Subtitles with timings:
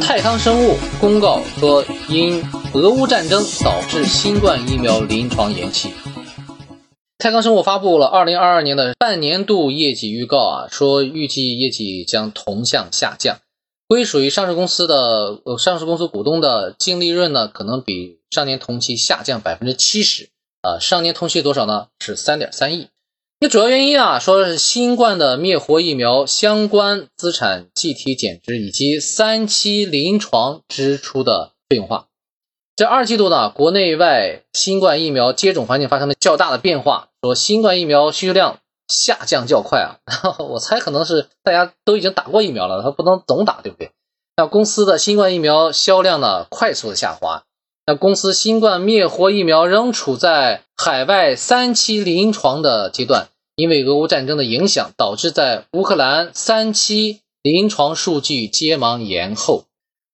[0.00, 2.42] 泰康生物公告说，因
[2.74, 5.90] 俄乌战争导致新冠疫苗临床延期。
[7.18, 13.38] 泰康生物发布了二零二二年的半年度业绩预告啊，说预计业绩将同向下降，
[13.86, 20.30] 归属于上市公司的呃上市公司股东的净利润呢，可能比上年同期下降百分之七十
[20.62, 21.86] 啊，上年同期多少呢？
[22.00, 22.88] 是三点三亿。
[23.42, 32.06] 那主要原因啊，说是新冠的灭活疫苗相关资产计提减值以及三期临床支出的费用化。
[32.76, 39.98] 这二季度呢，国内外新冠疫苗接种环境发生了较大的变化，说新冠疫苗需求量下降较快啊。
[40.38, 43.90] 我猜可能是大家都已经打过疫苗了，它不能总打，对不对？
[44.36, 47.42] 那公司的新冠疫苗销量呢，快速的下滑。
[47.84, 53.26] 那公司新冠灭活疫苗仍处在海外三期临床的阶段。
[53.54, 59.66] 因为俄乌战争的影响，导致在乌克兰三期临床数据接忙延后，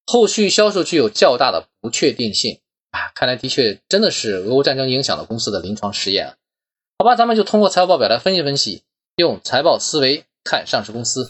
[0.07, 2.59] 后续销售具有较大的不确定性。
[2.91, 6.35] 啊，看来的确真的是俄乌战争影响了公司的临床实验。
[6.99, 8.83] 好吧，咱们就通过财务报表来分析分析，
[9.17, 11.29] 用财报思维看上市公司。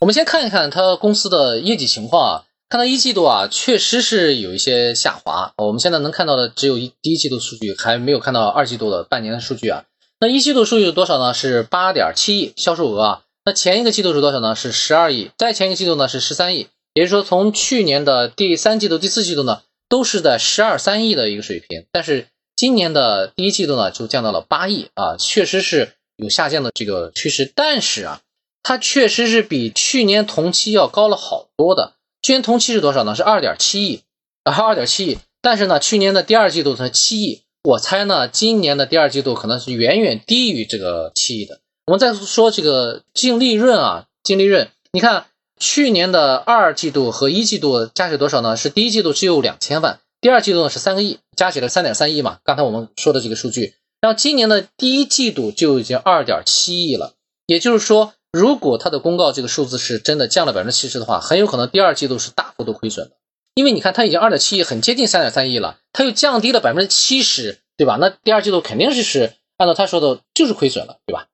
[0.00, 2.45] 我们先看一看它公司的业绩情况啊。
[2.68, 5.52] 看到一季度啊，确实是有一些下滑。
[5.56, 9.84] 我们现在能看到的只有一第一季度数据，还没有看到二季度的半年的数据啊。
[10.18, 11.32] 那一季度数据是多少呢？
[11.32, 13.22] 是八点七亿销售额啊。
[13.44, 14.56] 那前一个季度是多少呢？
[14.56, 15.30] 是十二亿。
[15.38, 16.66] 再前一个季度呢是十三亿。
[16.94, 21.86] 也就是说，从去年的第三季度、第四季度呢，都是在十二三亿的一个水平。
[21.92, 27.52] 但是今年的第一季度呢，就降到了八亿啊，确实是有下降的这个趋势。
[27.54, 28.22] 但是啊，
[28.64, 31.92] 它确实是比去年同期要高了好多的。
[32.26, 33.14] 去年同期是多少呢？
[33.14, 34.02] 是二点七亿
[34.42, 35.18] 啊，二点七亿。
[35.40, 37.42] 但是呢，去年的第二季度才七亿。
[37.62, 41.60] 我猜呢，今年的第二季度可能是远远低于这个七亿的。
[41.86, 45.26] 我们再说这个净利润啊，净利润，你看
[45.60, 48.56] 去年的二季度和一季度加起来多少呢？
[48.56, 52.40] 是第一季度只有两千万，第二季度呢是三个亿，加起来三点三亿嘛。
[52.42, 57.12] 刚才我们说的这个数据，然后今年的第一季度就已经二点七亿了，
[57.46, 58.14] 也就是说。
[58.36, 63.16] 如果它的公告这个数字是真的降了百分之七十的话，很有可能第二季度是大幅度亏损的。
[63.54, 67.96] 因为你看，它已经二点七亿，很接近三点三亿了，它又降低了百分之七十，对吧？
[67.98, 71.28] 那第二季度肯定是是按照他说的，就是亏损了，对吧？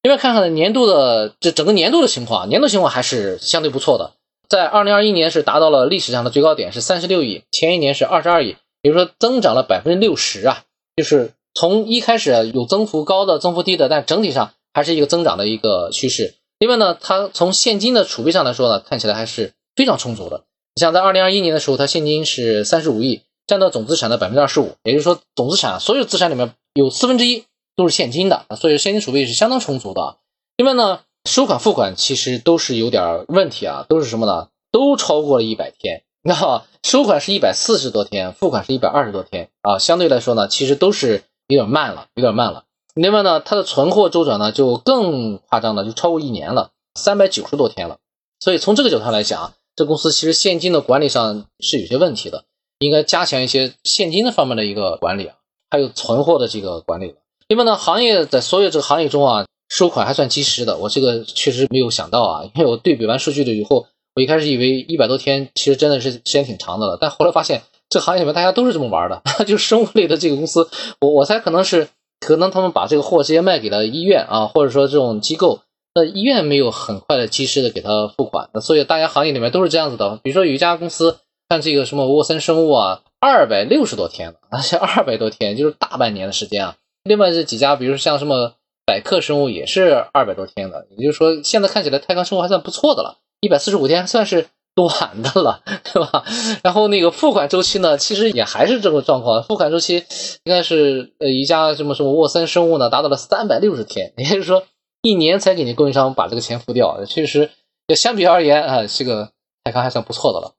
[0.00, 4.12] 另外看看年度的这整个年度的情况，年度情况还是相对不错的，
[4.48, 10.62] 在二零二一年是达到了历史上的最高点，是三十六亿，前一年是二十二亿，也就是说增长了百分之六十啊，
[10.96, 16.32] 就是从一开始有增幅高的，增幅低的，但整体上还是一个增长的一个趋势。
[16.58, 20.44] 另外呢，它从现金的储备上来说呢，看起来还是非常充足的。
[20.74, 27.44] 你像在二零二一年的时候，它现金是三十五亿，占到总资产的百分之二十五，也就是说总资产所有资产里面有四分之一
[27.76, 30.16] 都是现金的，所以现金储备是相当充足的。
[30.56, 34.48] 另外呢，收款付款其实都是有点问题啊，都是什么呢？
[34.70, 42.64] 都超过了一百天，那收款是一百四十多天，付款是一百二十多天啊，相对来说呢，其实都是有点慢了，有点慢了。
[42.96, 47.98] 另外呢，它的存货周转呢就更夸张了，就超过一年了，三百九十多天了。
[48.40, 52.44] 所以从这个角度上来讲啊，这公司其实现金的管理上是有些问题的，
[52.78, 55.36] 应该加强一些现金的方面的一个管理啊，
[55.70, 57.14] 还有存货的这个管理。
[57.48, 70.66] 另外呢，行业在所有这个行业中啊，收款还算及时的，我这个确实没有想到啊，因为我对比完数据了以后，我一开始以为一百多天其实真的是时间挺长的了，但后来发现这行业里面大家都是这么玩的， 就生物类的这个公司，
[71.02, 71.88] 我我猜可能是。
[72.20, 75.60] 可能他们把这个货直接卖给了医院啊，或者说这种机构，
[75.94, 80.18] 那医院没有很快的及时的给他付款，那所以大家行业里面都是这样子的。
[80.22, 81.18] 比如说有一家公司，
[81.48, 86.76] 像这个什么沃森生物啊，二百六十多天了，而且二百多天就是大半年的时间啊。
[87.04, 88.54] 另外这几家，比如说像什么
[88.84, 94.46] 百克生物也是二百多天的，也就是说现在看起来泰康生物还算不错的了，一百四十五天算是。
[94.76, 96.22] 短的了， 对吧？
[96.62, 99.42] 然后那个付款周期呢，其实也还是这个状况。
[99.42, 100.04] 付款周期
[100.44, 104.64] 应该是呃一家什么什么沃森生物呢，达到了三百六十天， 也就是说
[105.00, 107.04] 一年才给你供应商把这个钱付掉。
[107.06, 107.50] 确实，
[107.96, 109.30] 相比而言啊，这个
[109.64, 110.52] 泰康还算不错的了。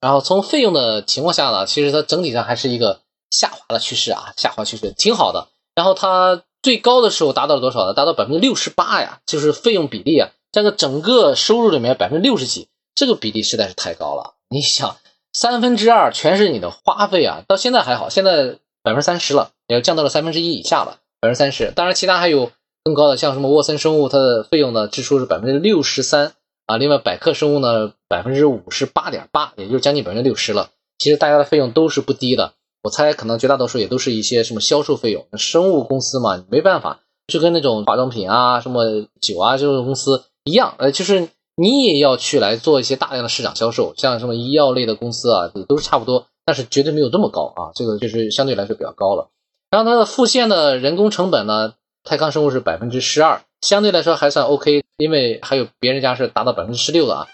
[0.00, 3.00] 然后从费用的情况下呢，其实它整体上还是一个
[3.30, 5.48] 下滑的趋势啊，下滑趋势挺好的。
[5.74, 7.94] 然后它最高的时候达到了多少呢？
[7.94, 12.68] 达到百分之六十八呀，就是费用比例啊，占个整个收入里面百分之六十几。
[12.94, 14.96] 这个比例实在是太高了，你想
[15.32, 21.72] 三分之二全是你的花费啊，到现在还好，现在百分之三十了，也降到了三分之一以下了，百分之三十。
[21.74, 22.52] 当然，其他还有
[22.84, 26.34] 更高的，像什么沃森生物，它的费用呢支出是百分之六十三
[26.66, 30.70] 啊，另外百克生物呢百分之五十八点八，也就是将近百分之六十了。
[30.98, 32.52] 其实大家的费用都是不低的，
[32.84, 35.26] 我猜可能绝大多数也都是一些什么销售费用。
[35.36, 41.28] 生物公司嘛，没办法，就跟那种化妆品啊、什么酒啊这种公司一样，呃，就是。
[41.56, 49.30] 你也要去来做一些大量的市场销售，像什么医药类的公司啊，也都是差不多，但是绝对没有这么高啊，这个就是相对来说比较高了。
[49.70, 57.26] 然后它的复线的人工成本呢，泰康生物是百分之十二，相对来说还算 OK，因为还有别人家是达到百分之十六的啊，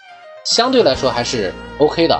[0.45, 2.19] 相对来说还是 OK 的。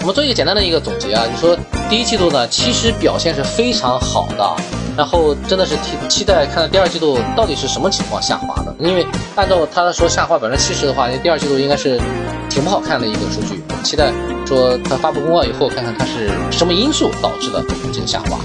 [0.00, 1.56] 我们做一个简单的一个总结啊，就说
[1.88, 4.56] 第一季度呢，其实表现是非常好的，
[4.96, 12.00] 然后真的是期期待看第二季度到底是什么情况下滑的，因为按照他说下滑百分之七十的话，那第二季度应该是
[12.48, 14.12] 挺不好看的一个数据，期待
[14.46, 17.62] 说他发布公告以后，看看他是什么因素导致的
[17.92, 18.38] 这个下滑。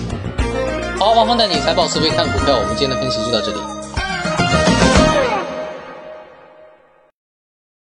[0.98, 3.79] 好，王峰带你财报思维看股票，我们今天的分析就到这里。